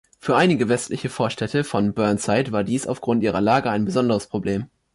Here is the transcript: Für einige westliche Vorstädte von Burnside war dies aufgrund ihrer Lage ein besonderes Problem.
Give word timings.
Für 0.17 0.35
einige 0.35 0.67
westliche 0.67 1.09
Vorstädte 1.09 1.63
von 1.63 1.93
Burnside 1.93 2.51
war 2.51 2.63
dies 2.63 2.87
aufgrund 2.87 3.21
ihrer 3.21 3.39
Lage 3.39 3.69
ein 3.69 3.85
besonderes 3.85 4.25
Problem. 4.25 4.67